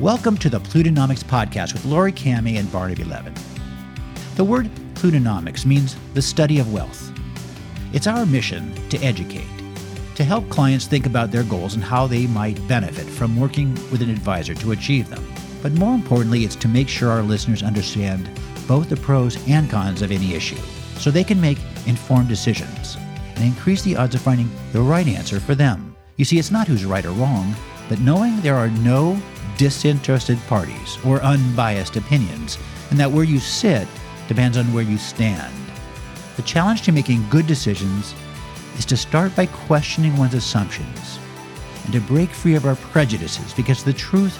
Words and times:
Welcome 0.00 0.36
to 0.38 0.50
the 0.50 0.60
Plutonomix 0.60 1.24
Podcast 1.24 1.72
with 1.72 1.86
Laurie 1.86 2.12
Kamhi 2.12 2.58
and 2.58 2.70
Barnaby 2.70 3.04
Levin. 3.04 3.32
The 4.34 4.44
word 4.44 4.68
Plutonomics 4.92 5.64
means 5.64 5.96
the 6.12 6.20
study 6.20 6.58
of 6.58 6.70
wealth. 6.70 7.10
It's 7.94 8.06
our 8.06 8.26
mission 8.26 8.74
to 8.90 8.98
educate, 8.98 9.48
to 10.14 10.22
help 10.22 10.50
clients 10.50 10.86
think 10.86 11.06
about 11.06 11.30
their 11.30 11.44
goals 11.44 11.76
and 11.76 11.82
how 11.82 12.06
they 12.06 12.26
might 12.26 12.68
benefit 12.68 13.06
from 13.06 13.40
working 13.40 13.72
with 13.90 14.02
an 14.02 14.10
advisor 14.10 14.54
to 14.56 14.72
achieve 14.72 15.08
them. 15.08 15.26
But 15.62 15.72
more 15.72 15.94
importantly, 15.94 16.44
it's 16.44 16.56
to 16.56 16.68
make 16.68 16.90
sure 16.90 17.08
our 17.08 17.22
listeners 17.22 17.62
understand 17.62 18.28
both 18.68 18.90
the 18.90 18.96
pros 18.96 19.38
and 19.48 19.70
cons 19.70 20.02
of 20.02 20.12
any 20.12 20.34
issue 20.34 20.60
so 20.98 21.10
they 21.10 21.24
can 21.24 21.40
make 21.40 21.58
informed 21.86 22.28
decisions 22.28 22.98
and 23.34 23.44
increase 23.44 23.80
the 23.80 23.96
odds 23.96 24.14
of 24.14 24.20
finding 24.20 24.50
the 24.74 24.82
right 24.82 25.06
answer 25.06 25.40
for 25.40 25.54
them. 25.54 25.96
You 26.16 26.26
see, 26.26 26.38
it's 26.38 26.50
not 26.50 26.68
who's 26.68 26.84
right 26.84 27.06
or 27.06 27.12
wrong, 27.12 27.54
but 27.88 28.00
knowing 28.00 28.38
there 28.42 28.56
are 28.56 28.68
no 28.68 29.18
disinterested 29.56 30.38
parties 30.46 30.98
or 31.04 31.22
unbiased 31.22 31.96
opinions, 31.96 32.58
and 32.90 33.00
that 33.00 33.10
where 33.10 33.24
you 33.24 33.38
sit 33.38 33.88
depends 34.28 34.56
on 34.56 34.72
where 34.72 34.84
you 34.84 34.98
stand. 34.98 35.54
The 36.36 36.42
challenge 36.42 36.82
to 36.82 36.92
making 36.92 37.28
good 37.30 37.46
decisions 37.46 38.14
is 38.76 38.84
to 38.86 38.96
start 38.96 39.34
by 39.34 39.46
questioning 39.46 40.16
one's 40.16 40.34
assumptions 40.34 41.18
and 41.84 41.92
to 41.92 42.00
break 42.00 42.30
free 42.30 42.54
of 42.54 42.66
our 42.66 42.76
prejudices 42.76 43.54
because 43.54 43.82
the 43.82 43.92
truth 43.92 44.38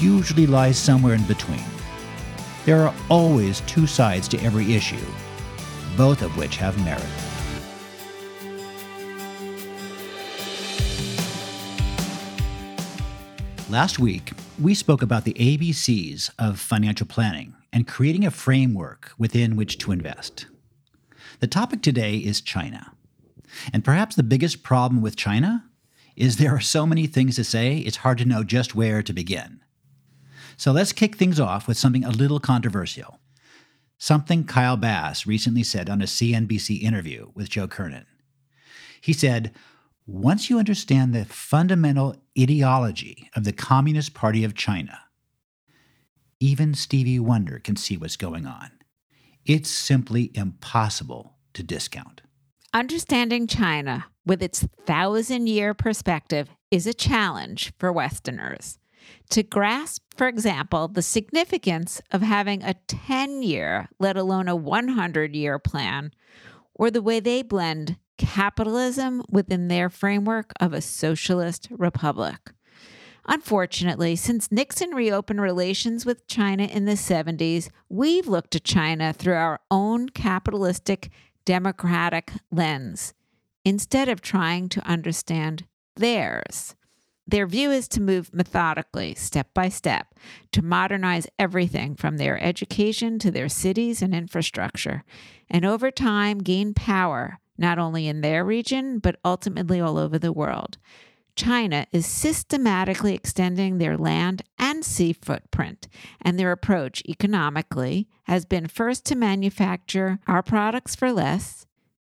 usually 0.00 0.46
lies 0.46 0.78
somewhere 0.78 1.14
in 1.14 1.24
between. 1.24 1.64
There 2.64 2.82
are 2.82 2.94
always 3.08 3.60
two 3.62 3.86
sides 3.86 4.28
to 4.28 4.40
every 4.42 4.74
issue, 4.74 5.04
both 5.96 6.22
of 6.22 6.36
which 6.36 6.56
have 6.56 6.82
merit. 6.84 7.04
Last 13.70 13.98
week, 13.98 14.32
we 14.60 14.74
spoke 14.74 15.02
about 15.02 15.24
the 15.24 15.34
ABCs 15.34 16.30
of 16.38 16.58
financial 16.58 17.06
planning 17.06 17.54
and 17.72 17.86
creating 17.86 18.26
a 18.26 18.30
framework 18.30 19.12
within 19.16 19.54
which 19.54 19.78
to 19.78 19.92
invest. 19.92 20.46
The 21.38 21.46
topic 21.46 21.80
today 21.80 22.16
is 22.16 22.40
China. 22.40 22.92
And 23.72 23.84
perhaps 23.84 24.16
the 24.16 24.24
biggest 24.24 24.64
problem 24.64 25.00
with 25.00 25.16
China 25.16 25.64
is 26.16 26.36
there 26.36 26.54
are 26.54 26.60
so 26.60 26.86
many 26.86 27.06
things 27.06 27.36
to 27.36 27.44
say, 27.44 27.78
it's 27.78 27.98
hard 27.98 28.18
to 28.18 28.24
know 28.24 28.42
just 28.42 28.74
where 28.74 29.02
to 29.02 29.12
begin. 29.12 29.60
So 30.56 30.72
let's 30.72 30.92
kick 30.92 31.14
things 31.14 31.38
off 31.38 31.68
with 31.68 31.78
something 31.78 32.04
a 32.04 32.10
little 32.10 32.40
controversial. 32.40 33.20
Something 33.96 34.44
Kyle 34.44 34.76
Bass 34.76 35.24
recently 35.24 35.62
said 35.62 35.88
on 35.88 36.02
a 36.02 36.06
CNBC 36.06 36.82
interview 36.82 37.30
with 37.34 37.48
Joe 37.48 37.68
Kernan. 37.68 38.06
He 39.00 39.12
said, 39.12 39.52
once 40.08 40.48
you 40.48 40.58
understand 40.58 41.14
the 41.14 41.26
fundamental 41.26 42.16
ideology 42.36 43.28
of 43.36 43.44
the 43.44 43.52
Communist 43.52 44.14
Party 44.14 44.42
of 44.42 44.54
China, 44.54 44.98
even 46.40 46.72
Stevie 46.72 47.18
Wonder 47.18 47.58
can 47.58 47.76
see 47.76 47.98
what's 47.98 48.16
going 48.16 48.46
on. 48.46 48.70
It's 49.44 49.68
simply 49.68 50.30
impossible 50.34 51.34
to 51.52 51.62
discount. 51.62 52.22
Understanding 52.72 53.46
China 53.46 54.06
with 54.24 54.42
its 54.42 54.66
thousand 54.86 55.46
year 55.46 55.74
perspective 55.74 56.48
is 56.70 56.86
a 56.86 56.94
challenge 56.94 57.74
for 57.78 57.92
Westerners. 57.92 58.78
To 59.30 59.42
grasp, 59.42 60.02
for 60.16 60.26
example, 60.26 60.88
the 60.88 61.02
significance 61.02 62.00
of 62.10 62.22
having 62.22 62.62
a 62.62 62.76
10 62.86 63.42
year, 63.42 63.90
let 63.98 64.16
alone 64.16 64.48
a 64.48 64.56
100 64.56 65.36
year 65.36 65.58
plan, 65.58 66.12
or 66.74 66.90
the 66.90 67.02
way 67.02 67.20
they 67.20 67.42
blend 67.42 67.98
capitalism 68.18 69.22
within 69.30 69.68
their 69.68 69.88
framework 69.88 70.52
of 70.60 70.72
a 70.72 70.80
socialist 70.80 71.68
republic. 71.70 72.52
Unfortunately, 73.26 74.16
since 74.16 74.50
Nixon 74.50 74.90
reopened 74.90 75.40
relations 75.40 76.06
with 76.06 76.26
China 76.26 76.64
in 76.64 76.86
the 76.86 76.92
70s, 76.92 77.68
we've 77.88 78.26
looked 78.26 78.50
to 78.52 78.60
China 78.60 79.12
through 79.12 79.34
our 79.34 79.60
own 79.70 80.08
capitalistic 80.08 81.10
democratic 81.44 82.32
lens 82.50 83.12
instead 83.64 84.08
of 84.08 84.22
trying 84.22 84.68
to 84.70 84.86
understand 84.86 85.66
theirs. 85.96 86.74
Their 87.26 87.46
view 87.46 87.70
is 87.70 87.88
to 87.88 88.00
move 88.00 88.32
methodically, 88.32 89.14
step 89.14 89.52
by 89.52 89.68
step, 89.68 90.14
to 90.52 90.62
modernize 90.62 91.26
everything 91.38 91.94
from 91.94 92.16
their 92.16 92.42
education 92.42 93.18
to 93.18 93.30
their 93.30 93.50
cities 93.50 94.00
and 94.00 94.14
infrastructure, 94.14 95.04
and 95.50 95.66
over 95.66 95.90
time 95.90 96.38
gain 96.38 96.72
power 96.72 97.38
not 97.58 97.78
only 97.78 98.06
in 98.06 98.20
their 98.20 98.44
region, 98.44 98.98
but 98.98 99.18
ultimately 99.24 99.80
all 99.80 99.98
over 99.98 100.18
the 100.18 100.32
world. 100.32 100.78
China 101.34 101.86
is 101.92 102.04
systematically 102.04 103.14
extending 103.14 103.78
their 103.78 103.96
land 103.96 104.42
and 104.58 104.84
sea 104.84 105.12
footprint, 105.12 105.86
and 106.20 106.38
their 106.38 106.50
approach 106.50 107.02
economically 107.08 108.08
has 108.24 108.44
been 108.44 108.66
first 108.66 109.04
to 109.06 109.14
manufacture 109.14 110.18
our 110.26 110.42
products 110.42 110.96
for 110.96 111.12
less, 111.12 111.66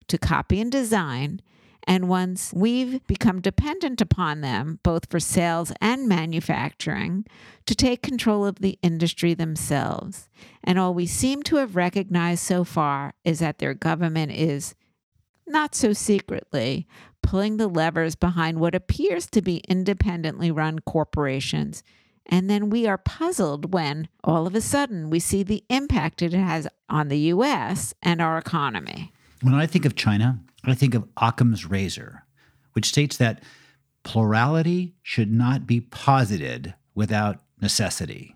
to 0.07 0.17
copy 0.17 0.61
and 0.61 0.73
design, 0.73 1.43
and 1.89 2.09
once 2.09 2.53
we've 2.55 3.07
become 3.07 3.41
dependent 3.41 4.03
upon 4.03 4.43
them, 4.43 4.79
both 4.83 5.11
for 5.11 5.19
sales 5.19 5.73
and 5.81 6.07
manufacturing, 6.07 7.25
to 7.65 7.75
take 7.75 8.03
control 8.03 8.45
of 8.45 8.57
the 8.57 8.79
industry 8.83 9.33
themselves. 9.33 10.29
And 10.63 10.79
all 10.79 10.93
we 10.93 11.07
seem 11.07 11.43
to 11.45 11.57
have 11.57 11.77
recognized 11.77 12.43
so 12.43 12.63
far 12.63 13.15
is 13.25 13.39
that 13.39 13.59
their 13.59 13.73
government 13.73 14.33
is 14.33 14.75
not 15.49 15.75
so 15.75 15.93
secretly, 15.93 16.87
pulling 17.23 17.57
the 17.57 17.69
levers 17.69 18.15
behind 18.15 18.59
what 18.59 18.75
appears 18.75 19.27
to 19.27 19.43
be 19.43 19.59
independently 19.69 20.51
run 20.51 20.79
corporations. 20.81 21.83
And 22.27 22.49
then 22.49 22.71
we 22.71 22.87
are 22.87 22.99
puzzled 22.99 23.73
when 23.73 24.09
all 24.23 24.47
of 24.47 24.55
a 24.55 24.61
sudden 24.61 25.11
we 25.11 25.19
see 25.19 25.43
the 25.43 25.65
impact 25.69 26.23
it 26.23 26.33
has 26.33 26.69
on 26.89 27.09
the 27.09 27.19
US 27.19 27.95
and 28.03 28.21
our 28.21 28.39
economy. 28.39 29.13
When 29.43 29.55
I 29.55 29.67
think 29.67 29.85
of 29.85 29.97
China, 29.97 30.41
I 30.65 30.75
think 30.75 30.95
of 30.95 31.09
Occam's 31.17 31.67
razor, 31.67 32.25
which 32.73 32.87
states 32.87 33.17
that 33.17 33.43
plurality 34.03 34.95
should 35.03 35.31
not 35.31 35.67
be 35.67 35.81
posited 35.81 36.75
without 36.95 37.41
necessity. 37.61 38.35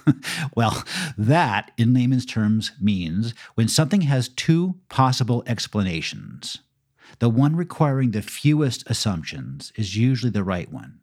well, 0.56 0.84
that, 1.16 1.70
in 1.76 1.94
layman's 1.94 2.26
terms, 2.26 2.72
means 2.80 3.34
when 3.54 3.68
something 3.68 4.02
has 4.02 4.28
two 4.28 4.76
possible 4.88 5.42
explanations, 5.46 6.58
the 7.18 7.28
one 7.28 7.56
requiring 7.56 8.10
the 8.10 8.22
fewest 8.22 8.88
assumptions 8.88 9.72
is 9.76 9.96
usually 9.96 10.30
the 10.30 10.44
right 10.44 10.72
one. 10.72 11.00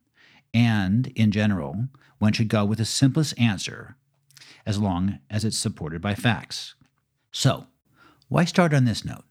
And, 0.53 1.07
in 1.15 1.31
general, 1.31 1.87
one 2.17 2.33
should 2.33 2.47
go 2.49 2.65
with 2.65 2.79
the 2.79 2.85
simplest 2.85 3.39
answer 3.39 3.95
as 4.65 4.79
long 4.79 5.19
as 5.29 5.45
it's 5.45 5.57
supported 5.57 6.01
by 6.01 6.15
facts. 6.15 6.75
So, 7.31 7.67
why 8.27 8.45
start 8.45 8.73
on 8.73 8.85
this 8.85 9.05
note? 9.05 9.23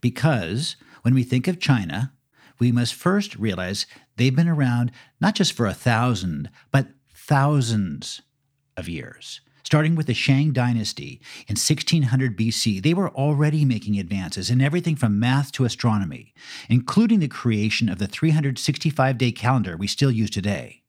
Because 0.00 0.76
when 1.02 1.14
we 1.14 1.22
think 1.22 1.46
of 1.48 1.60
China, 1.60 2.12
we 2.58 2.72
must 2.72 2.94
first 2.94 3.36
realize 3.36 3.86
they've 4.16 4.34
been 4.34 4.48
around 4.48 4.90
not 5.20 5.34
just 5.34 5.52
for 5.52 5.66
a 5.66 5.74
thousand, 5.74 6.50
but 6.72 6.88
thousands 7.14 8.22
of 8.78 8.88
years. 8.88 9.40
Starting 9.64 9.94
with 9.94 10.06
the 10.06 10.14
Shang 10.14 10.52
Dynasty 10.52 11.20
in 11.46 11.56
1600 11.56 12.38
BC, 12.38 12.82
they 12.82 12.94
were 12.94 13.10
already 13.10 13.66
making 13.66 13.98
advances 13.98 14.48
in 14.48 14.62
everything 14.62 14.96
from 14.96 15.20
math 15.20 15.52
to 15.52 15.66
astronomy, 15.66 16.32
including 16.70 17.18
the 17.18 17.28
creation 17.28 17.90
of 17.90 17.98
the 17.98 18.06
365 18.06 19.18
day 19.18 19.30
calendar 19.30 19.76
we 19.76 19.86
still 19.86 20.10
use 20.10 20.30
today. 20.30 20.84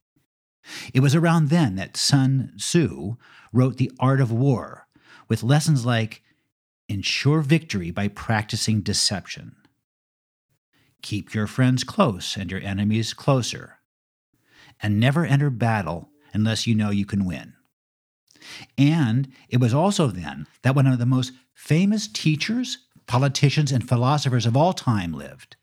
It 0.93 1.01
was 1.01 1.15
around 1.15 1.49
then 1.49 1.75
that 1.75 1.97
Sun 1.97 2.53
Tzu 2.57 3.17
wrote 3.51 3.77
The 3.77 3.91
Art 3.99 4.21
of 4.21 4.31
War, 4.31 4.87
with 5.27 5.43
lessons 5.43 5.85
like 5.85 6.23
ensure 6.87 7.41
victory 7.41 7.91
by 7.91 8.07
practicing 8.07 8.81
deception, 8.81 9.55
keep 11.01 11.33
your 11.33 11.47
friends 11.47 11.83
close 11.83 12.35
and 12.35 12.49
your 12.49 12.61
enemies 12.61 13.13
closer, 13.13 13.79
and 14.81 14.99
never 14.99 15.25
enter 15.25 15.49
battle 15.49 16.09
unless 16.33 16.65
you 16.65 16.75
know 16.75 16.89
you 16.89 17.05
can 17.05 17.25
win. 17.25 17.53
And 18.77 19.31
it 19.49 19.59
was 19.59 19.73
also 19.73 20.07
then 20.07 20.47
that 20.61 20.75
one 20.75 20.87
of 20.87 20.99
the 20.99 21.05
most 21.05 21.33
famous 21.53 22.07
teachers, 22.07 22.79
politicians, 23.07 23.71
and 23.71 23.87
philosophers 23.87 24.45
of 24.45 24.55
all 24.55 24.73
time 24.73 25.13
lived, 25.13 25.55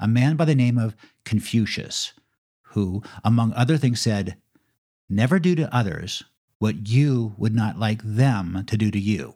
a 0.00 0.08
man 0.08 0.36
by 0.36 0.44
the 0.44 0.54
name 0.54 0.78
of 0.78 0.96
Confucius, 1.24 2.12
who, 2.68 3.02
among 3.24 3.52
other 3.52 3.76
things, 3.76 4.00
said, 4.00 4.36
Never 5.08 5.38
do 5.38 5.54
to 5.54 5.74
others 5.74 6.24
what 6.58 6.88
you 6.88 7.34
would 7.36 7.54
not 7.54 7.78
like 7.78 8.00
them 8.02 8.64
to 8.66 8.76
do 8.76 8.90
to 8.90 8.98
you. 8.98 9.34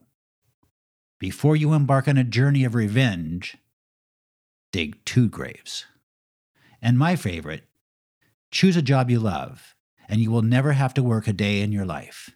Before 1.18 1.56
you 1.56 1.72
embark 1.72 2.08
on 2.08 2.16
a 2.16 2.24
journey 2.24 2.64
of 2.64 2.74
revenge, 2.74 3.56
dig 4.72 5.04
two 5.04 5.28
graves. 5.28 5.84
And 6.80 6.98
my 6.98 7.16
favorite, 7.16 7.64
choose 8.50 8.76
a 8.76 8.82
job 8.82 9.10
you 9.10 9.18
love, 9.18 9.74
and 10.08 10.20
you 10.20 10.30
will 10.30 10.42
never 10.42 10.72
have 10.72 10.94
to 10.94 11.02
work 11.02 11.26
a 11.26 11.32
day 11.32 11.60
in 11.60 11.72
your 11.72 11.84
life. 11.84 12.30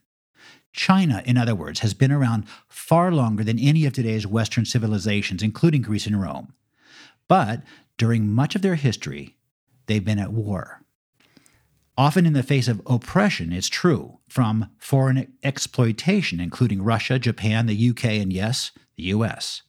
China, 0.72 1.22
in 1.26 1.36
other 1.36 1.54
words, 1.54 1.80
has 1.80 1.94
been 1.94 2.12
around 2.12 2.44
far 2.68 3.12
longer 3.12 3.44
than 3.44 3.58
any 3.58 3.84
of 3.84 3.92
today's 3.92 4.26
Western 4.26 4.64
civilizations, 4.64 5.42
including 5.42 5.82
Greece 5.82 6.06
and 6.06 6.20
Rome. 6.20 6.52
But 7.28 7.62
during 7.98 8.28
much 8.28 8.54
of 8.54 8.62
their 8.62 8.74
history, 8.76 9.36
they've 9.86 10.04
been 10.04 10.18
at 10.18 10.32
war. 10.32 10.82
often 11.96 12.26
in 12.26 12.32
the 12.32 12.42
face 12.42 12.68
of 12.68 12.80
oppression, 12.86 13.52
it's 13.52 13.68
true, 13.68 14.18
from 14.28 14.70
foreign 14.78 15.32
exploitation, 15.42 16.40
including 16.40 16.82
Russia, 16.82 17.18
Japan, 17.18 17.66
the 17.66 17.90
UK, 17.90 18.04
and 18.06 18.32
yes, 18.32 18.72
the 18.96 19.04
US. 19.04 19.62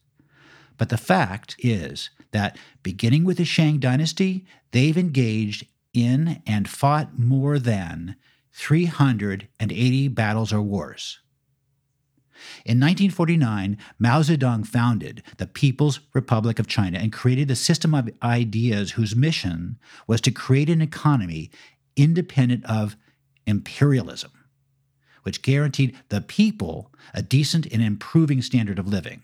But 0.77 0.89
the 0.89 0.97
fact 0.97 1.55
is 1.59 2.09
that 2.31 2.57
beginning 2.81 3.23
with 3.25 3.37
the 3.37 3.45
Shang 3.45 3.79
dynasty, 3.79 4.45
they've 4.71 4.97
engaged 4.97 5.67
in 5.93 6.41
and 6.47 6.67
fought 6.67 7.19
more 7.19 7.59
than 7.59 8.15
380 8.53 10.07
battles 10.09 10.53
or 10.53 10.61
wars. 10.61 11.19
In 12.65 12.79
1949, 12.79 13.77
Mao 13.99 14.21
Zedong 14.21 14.65
founded 14.65 15.23
the 15.37 15.47
People's 15.47 15.99
Republic 16.13 16.59
of 16.59 16.67
China 16.67 16.99
and 16.99 17.13
created 17.13 17.49
a 17.49 17.55
system 17.55 17.93
of 17.93 18.09
ideas 18.21 18.91
whose 18.91 19.15
mission 19.15 19.77
was 20.07 20.21
to 20.21 20.31
create 20.31 20.69
an 20.69 20.81
economy 20.81 21.51
independent 21.95 22.65
of 22.65 22.95
imperialism, 23.45 24.31
which 25.23 25.41
guaranteed 25.41 25.95
the 26.09 26.21
people 26.21 26.91
a 27.13 27.21
decent 27.21 27.65
and 27.67 27.81
improving 27.81 28.41
standard 28.41 28.79
of 28.79 28.87
living. 28.87 29.23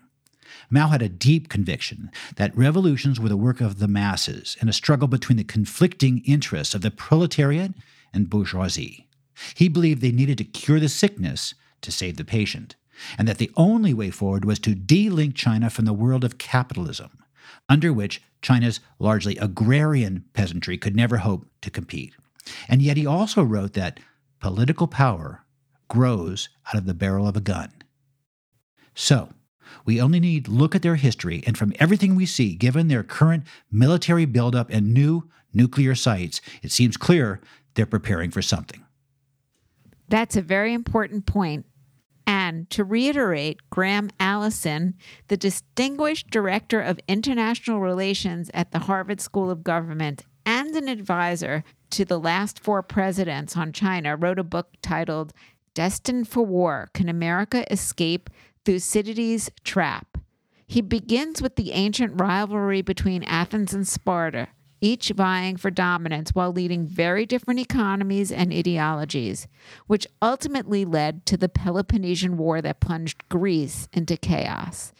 Mao 0.70 0.88
had 0.88 1.02
a 1.02 1.10
deep 1.10 1.50
conviction 1.50 2.12
that 2.36 2.56
revolutions 2.58 3.20
were 3.20 3.30
the 3.30 3.38
work 3.38 3.62
of 3.62 3.80
the 3.80 3.88
masses 3.88 4.58
and 4.60 4.70
a 4.70 4.74
struggle 4.74 5.08
between 5.08 5.38
the 5.38 5.44
conflicting 5.44 6.24
interests 6.26 6.74
of 6.74 6.82
the 6.82 6.92
proletariat 6.92 7.74
and 8.14 8.30
bourgeoisie. 8.30 9.09
He 9.56 9.68
believed 9.68 10.02
they 10.02 10.12
needed 10.12 10.38
to 10.40 10.44
cure 10.44 10.80
the 10.80 10.90
sickness 10.90 11.54
to 11.82 11.92
save 11.92 12.18
the 12.18 12.26
patient, 12.26 12.76
and 13.18 13.28
that 13.28 13.38
the 13.38 13.52
only 13.56 13.94
way 13.94 14.10
forward 14.10 14.46
was 14.46 14.60
to 14.60 14.76
de-link 14.76 15.36
China 15.36 15.70
from 15.70 15.86
the 15.86 15.94
world 15.94 16.24
of 16.24 16.38
capitalism, 16.38 17.24
under 17.68 17.94
which 17.94 18.22
China's 18.42 18.80
largely 19.00 19.38
agrarian 19.38 20.26
peasantry 20.34 20.78
could 20.78 20.96
never 20.96 21.18
hope 21.18 21.48
to 21.62 21.72
compete. 21.72 22.14
And 22.68 22.82
yet 22.82 22.98
he 22.98 23.06
also 23.06 23.44
wrote 23.44 23.74
that 23.74 24.00
political 24.40 24.88
power 24.88 25.44
grows 25.88 26.50
out 26.68 26.76
of 26.76 26.86
the 26.86 26.94
barrel 26.94 27.28
of 27.28 27.36
a 27.36 27.42
gun. 27.42 27.72
So, 28.96 29.30
we 29.86 30.02
only 30.02 30.20
need 30.20 30.48
look 30.48 30.76
at 30.76 30.82
their 30.82 30.96
history, 30.96 31.44
and 31.46 31.58
from 31.58 31.74
everything 31.80 32.16
we 32.16 32.26
see, 32.26 32.56
given 32.56 32.88
their 32.88 33.04
current 33.04 33.44
military 33.72 34.26
buildup 34.26 34.70
and 34.70 34.94
new 34.94 35.30
nuclear 35.54 35.96
sites, 35.96 36.42
it 36.62 36.72
seems 36.72 36.98
clear 36.98 37.40
they're 37.74 37.86
preparing 37.86 38.32
for 38.32 38.42
something. 38.42 38.84
That's 40.10 40.36
a 40.36 40.42
very 40.42 40.74
important 40.74 41.26
point. 41.26 41.66
And 42.26 42.70
to 42.72 42.84
reiterate, 42.84 43.70
Graham 43.70 44.10
Allison, 44.20 44.96
the 45.30 45.38
Distinguished 45.38 46.30
Director 46.30 46.82
of 46.82 47.00
International 47.08 47.80
Relations 47.80 48.52
at 48.54 48.72
the 48.72 48.80
Harvard 48.80 49.22
School 49.22 49.50
of 49.50 49.64
Government 49.64 50.26
and 50.46 50.76
an 50.76 50.88
advisor 50.88 51.64
to 51.92 52.06
the 52.06 52.20
last 52.20 52.60
four 52.60 52.84
presidents 52.84 53.58
on 53.58 53.72
China, 53.72 54.16
wrote 54.16 54.40
a 54.40 54.44
book 54.44 54.70
titled 54.82 55.34
Destined 55.74 56.28
for 56.28 56.44
War 56.44 56.90
Can 56.94 57.10
America 57.10 57.72
Escape 57.72 58.30
Thucydides' 58.66 59.50
Trap? 59.64 60.18
He 60.68 60.82
begins 60.82 61.42
with 61.42 61.56
the 61.56 61.72
ancient 61.72 62.20
rivalry 62.20 62.84
between 62.84 63.24
Athens 63.24 63.74
and 63.74 63.88
Sparta, 63.88 64.50
each 64.82 65.10
vying 65.10 65.58
for 65.58 65.72
dominance 65.72 66.32
while 66.32 66.52
leading 66.52 66.88
very 66.88 67.26
different 67.26 67.60
economies 67.60 68.32
and 68.32 68.54
ideologies, 68.54 69.48
which 69.88 70.08
ultimately 70.22 70.86
led 70.86 71.26
to 71.26 71.38
the 71.38 71.50
Peloponnesian 71.50 72.38
War 72.38 72.62
that 72.62 72.80
plunged 72.80 73.28
Greece 73.30 73.88
into 73.94 74.18
chaos. 74.18 74.94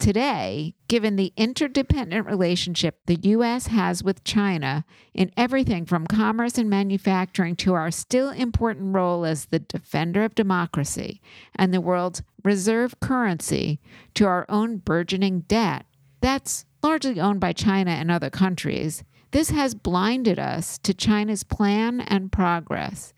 Today, 0.00 0.74
given 0.88 1.16
the 1.16 1.34
interdependent 1.36 2.26
relationship 2.26 3.00
the 3.04 3.18
U.S. 3.22 3.66
has 3.66 4.02
with 4.02 4.24
China 4.24 4.86
in 5.12 5.30
everything 5.36 5.84
from 5.84 6.06
commerce 6.06 6.56
and 6.56 6.70
manufacturing 6.70 7.54
to 7.56 7.74
our 7.74 7.90
still 7.90 8.30
important 8.30 8.94
role 8.94 9.26
as 9.26 9.44
the 9.44 9.58
defender 9.58 10.24
of 10.24 10.34
democracy 10.34 11.20
and 11.54 11.74
the 11.74 11.82
world's 11.82 12.22
reserve 12.42 12.98
currency 13.00 13.78
to 14.14 14.24
our 14.24 14.46
own 14.48 14.78
burgeoning 14.78 15.40
debt, 15.40 15.84
that's 16.22 16.64
largely 16.82 17.20
owned 17.20 17.40
by 17.40 17.52
China 17.52 17.90
and 17.90 18.10
other 18.10 18.30
countries. 18.30 19.04
This 19.32 19.50
has 19.50 19.74
blinded 19.74 20.38
us 20.38 20.78
to 20.78 20.92
China's 20.92 21.44
plan 21.44 22.00
and 22.00 22.32
progress. 22.32 23.12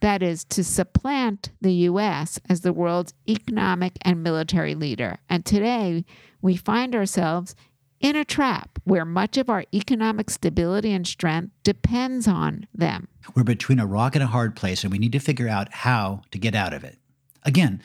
That 0.00 0.22
is, 0.22 0.44
to 0.44 0.64
supplant 0.64 1.50
the 1.60 1.72
U.S. 1.72 2.40
as 2.48 2.62
the 2.62 2.72
world's 2.72 3.12
economic 3.28 3.98
and 4.00 4.22
military 4.22 4.74
leader. 4.74 5.18
And 5.28 5.44
today, 5.44 6.06
we 6.40 6.56
find 6.56 6.94
ourselves 6.94 7.54
in 8.00 8.16
a 8.16 8.24
trap 8.24 8.78
where 8.84 9.04
much 9.04 9.36
of 9.36 9.50
our 9.50 9.64
economic 9.74 10.30
stability 10.30 10.90
and 10.92 11.06
strength 11.06 11.52
depends 11.62 12.26
on 12.26 12.66
them. 12.74 13.08
We're 13.36 13.44
between 13.44 13.78
a 13.78 13.86
rock 13.86 14.16
and 14.16 14.24
a 14.24 14.28
hard 14.28 14.56
place, 14.56 14.82
and 14.82 14.90
we 14.90 14.98
need 14.98 15.12
to 15.12 15.18
figure 15.18 15.48
out 15.48 15.70
how 15.70 16.22
to 16.30 16.38
get 16.38 16.54
out 16.54 16.72
of 16.72 16.82
it. 16.82 16.96
Again, 17.42 17.82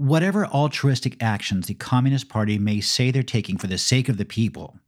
whatever 0.00 0.46
altruistic 0.46 1.22
actions 1.22 1.66
the 1.66 1.74
Communist 1.74 2.30
Party 2.30 2.58
may 2.58 2.80
say 2.80 3.10
they're 3.10 3.22
taking 3.22 3.58
for 3.58 3.66
the 3.66 3.76
sake 3.76 4.08
of 4.08 4.16
the 4.16 4.24
people, 4.24 4.78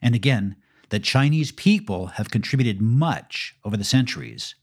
and 0.00 0.14
again, 0.14 0.54
the 0.90 1.00
Chinese 1.00 1.50
people 1.50 2.06
have 2.06 2.30
contributed 2.30 2.80
much 2.80 3.56
over 3.64 3.76
the 3.76 3.82
centuries. 3.82 4.54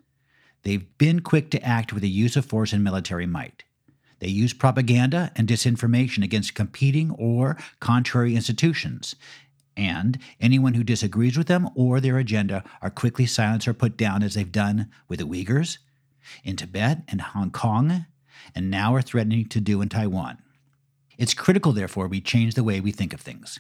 They've 0.64 0.98
been 0.98 1.20
quick 1.20 1.52
to 1.52 1.62
act 1.62 1.92
with 1.92 2.04
the 2.04 2.10
use 2.10 2.38
of 2.38 2.46
force 2.46 2.72
and 2.72 2.86
military 2.86 3.26
might. 3.26 3.66
They 4.20 4.30
use 4.30 4.54
propaganda 4.54 5.34
and 5.36 5.46
disinformation 5.46 6.24
against 6.24 6.56
competing 6.56 7.12
or 7.12 7.58
contrary 7.82 8.34
institutions. 8.34 9.14
And 9.76 10.20
anyone 10.40 10.76
who 10.76 10.86
disagrees 10.86 11.38
with 11.38 11.48
them 11.48 11.70
or 11.76 12.00
their 12.00 12.18
agenda 12.18 12.64
are 12.82 12.90
quickly 12.90 13.26
silenced 13.26 13.68
or 13.68 13.74
put 13.74 13.98
down, 13.98 14.24
as 14.24 14.36
they've 14.36 14.50
done 14.50 14.90
with 15.10 15.20
the 15.20 15.28
Uyghurs 15.28 15.80
in 16.46 16.56
Tibet 16.56 17.04
and 17.10 17.20
Hong 17.20 17.52
Kong, 17.52 18.06
and 18.56 18.70
now 18.70 18.94
are 18.96 19.02
threatening 19.02 19.48
to 19.50 19.62
do 19.62 19.82
in 19.82 19.90
Taiwan. 19.90 20.38
It's 21.18 21.34
critical, 21.34 21.72
therefore, 21.72 22.08
we 22.08 22.22
change 22.22 22.54
the 22.54 22.64
way 22.64 22.80
we 22.80 22.92
think 22.92 23.14
of 23.14 23.22
things. 23.22 23.60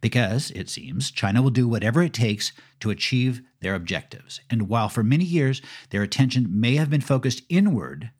Because, 0.00 0.50
it 0.50 0.68
seems, 0.68 1.10
China 1.10 1.40
will 1.40 1.50
do 1.50 1.66
whatever 1.66 2.02
it 2.02 2.12
takes 2.12 2.52
to 2.80 2.90
achieve 2.90 3.40
their 3.60 3.74
objectives. 3.74 4.40
And 4.50 4.68
while 4.68 4.88
for 4.88 5.02
many 5.02 5.24
years 5.24 5.62
their 5.90 6.02
attention 6.02 6.60
may 6.60 6.76
have 6.76 6.90
been 6.90 7.00
focused 7.00 7.42
inward, 7.48 8.10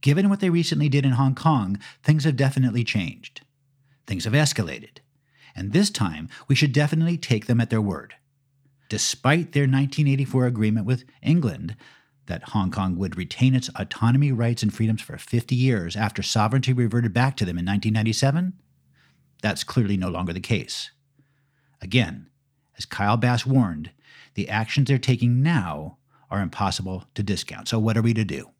Given 0.00 0.28
what 0.28 0.40
they 0.40 0.50
recently 0.50 0.88
did 0.88 1.04
in 1.04 1.12
Hong 1.12 1.34
Kong, 1.34 1.78
things 2.02 2.24
have 2.24 2.36
definitely 2.36 2.84
changed. 2.84 3.40
Things 4.06 4.24
have 4.24 4.34
escalated. 4.34 4.98
And 5.54 5.72
this 5.72 5.90
time, 5.90 6.28
we 6.48 6.54
should 6.54 6.72
definitely 6.72 7.16
take 7.16 7.46
them 7.46 7.60
at 7.60 7.70
their 7.70 7.80
word. 7.80 8.14
Despite 8.88 9.52
their 9.52 9.62
1984 9.62 10.46
agreement 10.46 10.86
with 10.86 11.04
England 11.22 11.76
that 12.26 12.50
Hong 12.50 12.70
Kong 12.70 12.96
would 12.96 13.16
retain 13.16 13.54
its 13.54 13.70
autonomy 13.76 14.32
rights 14.32 14.62
and 14.62 14.72
freedoms 14.74 15.02
for 15.02 15.16
50 15.16 15.54
years 15.54 15.96
after 15.96 16.22
sovereignty 16.22 16.72
reverted 16.72 17.12
back 17.12 17.36
to 17.36 17.44
them 17.44 17.58
in 17.58 17.64
1997, 17.64 18.52
that's 19.42 19.64
clearly 19.64 19.96
no 19.96 20.08
longer 20.08 20.32
the 20.32 20.40
case. 20.40 20.90
Again, 21.80 22.28
as 22.76 22.84
Kyle 22.84 23.16
Bass 23.16 23.46
warned, 23.46 23.90
the 24.34 24.48
actions 24.48 24.88
they're 24.88 24.98
taking 24.98 25.42
now 25.42 25.98
are 26.30 26.40
impossible 26.40 27.04
to 27.14 27.22
discount. 27.22 27.68
So, 27.68 27.78
what 27.78 27.96
are 27.96 28.02
we 28.02 28.14
to 28.14 28.24
do? 28.24 28.50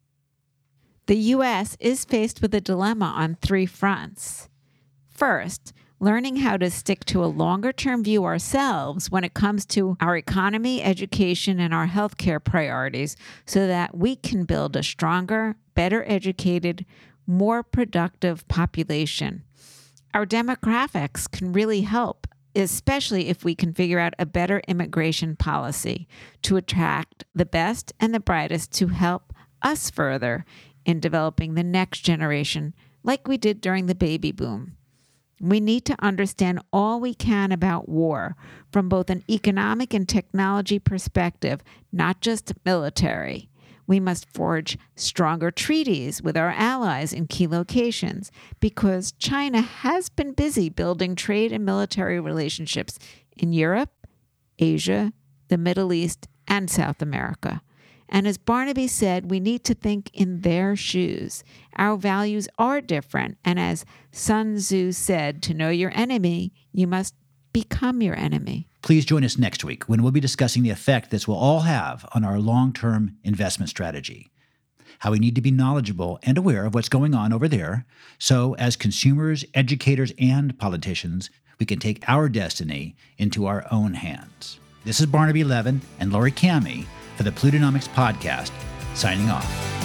The 1.07 1.17
U.S. 1.17 1.77
is 1.81 2.05
faced 2.05 2.43
with 2.43 2.55
a 2.55 2.61
dilemma 2.61 3.13
on 3.17 3.37
three 3.37 3.67
fronts. 3.67 4.49
First, 5.09 5.73
learning 5.99 6.37
how 6.37 6.57
to 6.57 6.71
stick 6.71 7.05
to 7.07 7.25
a 7.25 7.27
longer 7.27 7.73
term 7.73 8.05
view 8.05 8.25
ourselves 8.25 9.11
when 9.11 9.25
it 9.25 9.35
comes 9.35 9.65
to 9.65 9.97
our 10.01 10.17
economy, 10.17 10.83
education, 10.83 11.59
and 11.59 11.73
our 11.73 11.87
healthcare 11.87 12.43
priorities 12.43 13.17
so 13.47 13.67
that 13.67 13.97
we 13.97 14.17
can 14.17 14.45
build 14.45 14.77
a 14.77 14.83
stronger, 14.83 15.57
better 15.75 16.05
educated, 16.07 16.85
more 17.27 17.63
productive 17.63 18.47
population. 18.49 19.43
Our 20.15 20.27
demographics 20.27 21.31
can 21.31 21.53
really 21.53 21.83
help, 21.83 22.27
especially 22.55 23.29
if 23.29 23.45
we 23.45 23.55
can 23.55 23.73
figure 23.73 23.99
out 23.99 24.15
a 24.19 24.27
better 24.27 24.63
immigration 24.69 25.37
policy 25.37 26.09
to 26.43 26.57
attract 26.57 27.25
the 27.35 27.47
best 27.47 27.93
and 28.01 28.15
the 28.15 28.21
brightest 28.21 28.73
to 28.73 28.89
help 28.89 29.33
us 29.63 29.91
further 29.91 30.45
in 30.85 31.01
developing 31.01 31.55
the 31.55 31.65
next 31.65 32.01
generation, 32.01 32.75
like 33.03 33.27
we 33.27 33.37
did 33.37 33.61
during 33.61 33.87
the 33.87 33.95
baby 33.95 34.31
boom. 34.31 34.77
We 35.41 35.61
need 35.61 35.85
to 35.87 35.97
understand 35.99 36.61
all 36.73 36.99
we 36.99 37.15
can 37.15 37.53
about 37.53 37.89
war 37.89 38.37
from 38.73 38.89
both 38.89 39.11
an 39.11 39.23
economic 39.29 39.93
and 39.93 40.09
technology 40.09 40.79
perspective, 40.79 41.61
not 41.93 42.21
just 42.21 42.55
military. 42.65 43.51
We 43.87 44.01
must 44.01 44.29
forge 44.33 44.79
stronger 44.97 45.51
treaties 45.51 46.23
with 46.23 46.37
our 46.37 46.51
allies 46.51 47.13
in 47.13 47.27
key 47.27 47.47
locations 47.47 48.33
because 48.61 49.13
China 49.13 49.61
has 49.61 50.09
been 50.09 50.33
busy 50.33 50.69
building 50.69 51.15
trade 51.15 51.53
and 51.53 51.65
military 51.65 52.19
relationships 52.19 52.99
in 53.37 53.53
Europe, 53.53 53.91
Asia, 54.59 55.13
the 55.49 55.59
Middle 55.59 55.93
East, 55.93 56.27
and 56.49 56.71
South 56.71 57.01
America. 57.01 57.61
And 58.09 58.27
as 58.27 58.39
Barnaby 58.39 58.87
said, 58.87 59.31
we 59.31 59.41
need 59.41 59.65
to 59.65 59.75
think 59.75 60.11
in 60.13 60.43
their 60.43 60.77
shoes. 60.77 61.43
Our 61.77 61.97
values 61.97 62.49
are 62.59 62.81
different. 62.81 63.39
And 63.45 63.59
as 63.59 63.85
Sun 64.13 64.57
Tzu 64.57 64.93
said, 64.93 65.43
to 65.43 65.55
know 65.55 65.71
your 65.71 65.93
enemy, 65.95 66.53
you 66.73 66.87
must 66.87 67.15
become 67.53 68.03
your 68.03 68.17
enemy. 68.17 68.69
Please 68.83 69.05
join 69.05 69.25
us 69.25 69.39
next 69.39 69.65
week 69.65 69.89
when 69.89 70.03
we'll 70.03 70.13
be 70.13 70.21
discussing 70.21 70.63
the 70.63 70.71
effect 70.71 71.11
this 71.11 71.27
will 71.27 71.37
all 71.37 71.61
have 71.61 72.07
on 72.13 72.25
our 72.25 72.39
long 72.39 72.73
term 72.73 73.17
investment 73.25 73.71
strategy. 73.71 74.31
How 75.01 75.11
we 75.11 75.19
need 75.19 75.35
to 75.35 75.43
be 75.43 75.51
knowledgeable 75.51 76.19
and 76.23 76.39
aware 76.39 76.65
of 76.65 76.75
what's 76.75 76.89
going 76.89 77.15
on 77.15 77.33
over 77.33 77.49
there, 77.49 77.85
so 78.19 78.55
as 78.55 78.77
consumers, 78.77 79.45
educators, 79.53 80.13
and 80.19 80.59
politicians, 80.59 81.29
we 81.59 81.67
can 81.67 81.79
take 81.79 82.09
our 82.09 82.29
destiny 82.29 82.95
into 83.19 83.47
our 83.47 83.67
own 83.71 83.95
hands. 83.95 84.59
This 84.85 85.01
is 85.01 85.07
Barnaby 85.07 85.45
Levin 85.45 85.81
and 85.99 86.13
Laurie 86.13 86.33
Kamhi 86.33 86.87
for 87.17 87.23
the 87.23 87.31
Plutonomix 87.31 87.89
Podcast, 87.89 88.53
signing 88.95 89.29
off. 89.31 89.77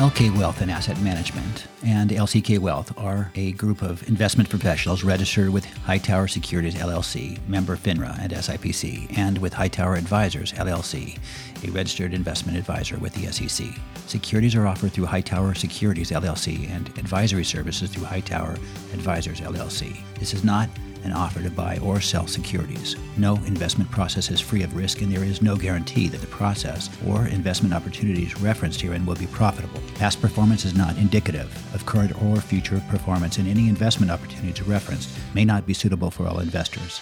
LK 0.00 0.34
Wealth 0.38 0.62
and 0.62 0.70
Asset 0.70 0.98
Management 1.02 1.66
and 1.84 2.08
LCK 2.10 2.58
Wealth 2.58 2.96
are 2.96 3.30
a 3.34 3.52
group 3.52 3.82
of 3.82 4.06
investment 4.08 4.48
professionals 4.48 5.04
registered 5.04 5.50
with 5.50 5.66
Hightower 5.66 6.26
Securities 6.26 6.74
LLC, 6.74 7.38
member 7.46 7.76
FINRA 7.76 8.18
and 8.18 8.32
SIPC, 8.32 9.18
and 9.18 9.36
with 9.38 9.52
Hightower 9.52 9.96
Advisors 9.96 10.54
LLC, 10.54 11.18
a 11.66 11.70
registered 11.70 12.14
investment 12.14 12.56
advisor 12.56 12.96
with 12.98 13.12
the 13.12 13.30
SEC. 13.30 13.66
Securities 14.06 14.54
are 14.54 14.66
offered 14.66 14.92
through 14.92 15.04
Hightower 15.04 15.54
Securities 15.54 16.12
LLC 16.12 16.70
and 16.70 16.88
advisory 16.98 17.44
services 17.44 17.90
through 17.90 18.04
Hightower 18.04 18.52
Advisors 18.94 19.42
LLC. 19.42 20.00
This 20.18 20.32
is 20.32 20.44
not 20.44 20.70
an 21.04 21.12
offer 21.12 21.42
to 21.42 21.50
buy 21.50 21.78
or 21.82 22.00
sell 22.00 22.26
securities. 22.26 22.96
No 23.16 23.36
investment 23.46 23.90
process 23.90 24.30
is 24.30 24.40
free 24.40 24.62
of 24.62 24.76
risk, 24.76 25.00
and 25.00 25.12
there 25.12 25.24
is 25.24 25.42
no 25.42 25.56
guarantee 25.56 26.08
that 26.08 26.20
the 26.20 26.26
process 26.26 26.90
or 27.06 27.26
investment 27.26 27.74
opportunities 27.74 28.40
referenced 28.40 28.80
herein 28.80 29.06
will 29.06 29.16
be 29.16 29.26
profitable. 29.26 29.80
Past 29.94 30.20
performance 30.20 30.64
is 30.64 30.74
not 30.74 30.96
indicative 30.98 31.52
of 31.74 31.86
current 31.86 32.20
or 32.22 32.36
future 32.36 32.82
performance, 32.88 33.38
and 33.38 33.48
any 33.48 33.68
investment 33.68 34.10
opportunities 34.10 34.66
referenced 34.66 35.10
may 35.34 35.44
not 35.44 35.66
be 35.66 35.74
suitable 35.74 36.10
for 36.10 36.26
all 36.26 36.40
investors. 36.40 37.00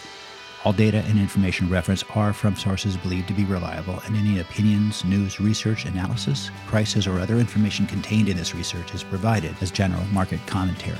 All 0.64 0.72
data 0.72 1.04
and 1.06 1.18
information 1.18 1.70
referenced 1.70 2.04
are 2.16 2.32
from 2.32 2.56
sources 2.56 2.96
believed 2.96 3.28
to 3.28 3.34
be 3.34 3.44
reliable, 3.44 4.02
and 4.06 4.16
any 4.16 4.40
opinions, 4.40 5.04
news, 5.04 5.38
research, 5.38 5.84
analysis, 5.84 6.50
prices, 6.66 7.06
or 7.06 7.20
other 7.20 7.36
information 7.36 7.86
contained 7.86 8.28
in 8.28 8.36
this 8.36 8.54
research 8.54 8.92
is 8.92 9.04
provided 9.04 9.54
as 9.60 9.70
general 9.70 10.04
market 10.06 10.40
commentary. 10.46 10.98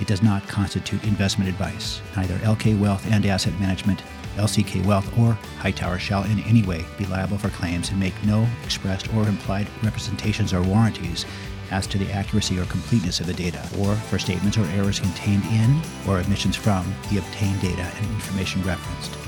It 0.00 0.06
does 0.06 0.22
not 0.22 0.46
constitute 0.46 1.02
investment 1.04 1.50
advice. 1.50 2.00
Neither 2.16 2.36
LK 2.38 2.78
Wealth 2.78 3.04
and 3.10 3.26
Asset 3.26 3.58
Management, 3.58 4.02
LCK 4.36 4.86
Wealth, 4.86 5.18
or 5.18 5.32
Hightower 5.58 5.98
shall 5.98 6.22
in 6.22 6.38
any 6.40 6.62
way 6.62 6.84
be 6.96 7.06
liable 7.06 7.38
for 7.38 7.48
claims 7.48 7.90
and 7.90 7.98
make 7.98 8.14
no 8.24 8.46
expressed 8.64 9.12
or 9.14 9.26
implied 9.26 9.66
representations 9.82 10.52
or 10.52 10.62
warranties 10.62 11.26
as 11.70 11.86
to 11.88 11.98
the 11.98 12.10
accuracy 12.12 12.58
or 12.58 12.64
completeness 12.66 13.20
of 13.20 13.26
the 13.26 13.34
data, 13.34 13.60
or 13.78 13.94
for 13.94 14.18
statements 14.18 14.56
or 14.56 14.64
errors 14.66 15.00
contained 15.00 15.44
in 15.46 15.80
or 16.06 16.18
omissions 16.18 16.56
from 16.56 16.86
the 17.10 17.18
obtained 17.18 17.60
data 17.60 17.82
and 17.82 18.06
information 18.06 18.62
referenced. 18.62 19.18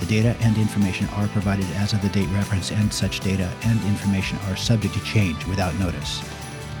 The 0.00 0.06
data 0.06 0.36
and 0.40 0.56
information 0.56 1.08
are 1.10 1.28
provided 1.28 1.66
as 1.76 1.92
of 1.92 2.02
the 2.02 2.08
date 2.08 2.28
referenced, 2.30 2.72
and 2.72 2.92
such 2.92 3.20
data 3.20 3.50
and 3.64 3.80
information 3.84 4.38
are 4.48 4.56
subject 4.56 4.94
to 4.94 5.04
change 5.04 5.46
without 5.46 5.78
notice. 5.78 6.22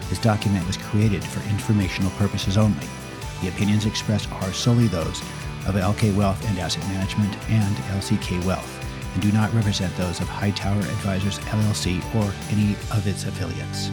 This 0.08 0.20
document 0.20 0.66
was 0.66 0.76
created 0.76 1.22
for 1.22 1.48
informational 1.50 2.10
purposes 2.12 2.56
only 2.56 2.86
the 3.40 3.48
opinions 3.48 3.86
expressed 3.86 4.30
are 4.32 4.52
solely 4.52 4.88
those 4.88 5.20
of 5.66 5.74
LK 5.74 6.14
Wealth 6.14 6.42
and 6.48 6.58
Asset 6.58 6.86
Management 6.88 7.36
and 7.50 7.76
LCK 7.98 8.44
Wealth 8.44 8.86
and 9.14 9.22
do 9.22 9.32
not 9.32 9.52
represent 9.54 9.96
those 9.96 10.20
of 10.20 10.28
Hightower 10.28 10.78
Advisors 10.78 11.38
LLC 11.40 11.98
or 12.14 12.32
any 12.50 12.72
of 12.92 13.06
its 13.06 13.24
affiliates. 13.24 13.90